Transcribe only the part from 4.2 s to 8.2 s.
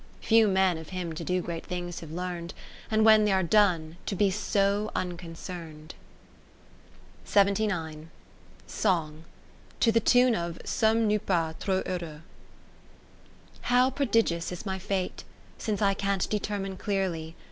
so unconcern'd. 30